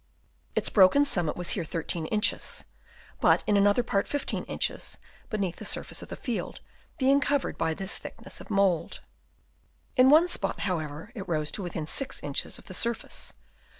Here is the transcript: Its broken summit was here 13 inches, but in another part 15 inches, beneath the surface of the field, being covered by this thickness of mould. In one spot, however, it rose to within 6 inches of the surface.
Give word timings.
Its 0.55 0.67
broken 0.67 1.05
summit 1.05 1.35
was 1.35 1.51
here 1.51 1.63
13 1.63 2.07
inches, 2.07 2.65
but 3.19 3.43
in 3.45 3.55
another 3.55 3.83
part 3.83 4.07
15 4.07 4.45
inches, 4.45 4.97
beneath 5.29 5.57
the 5.57 5.63
surface 5.63 6.01
of 6.01 6.09
the 6.09 6.15
field, 6.15 6.59
being 6.97 7.21
covered 7.21 7.55
by 7.55 7.75
this 7.75 7.99
thickness 7.99 8.41
of 8.41 8.49
mould. 8.49 9.01
In 9.95 10.09
one 10.09 10.27
spot, 10.27 10.61
however, 10.61 11.11
it 11.13 11.27
rose 11.29 11.51
to 11.51 11.61
within 11.61 11.85
6 11.85 12.19
inches 12.23 12.57
of 12.57 12.65
the 12.65 12.73
surface. 12.73 13.33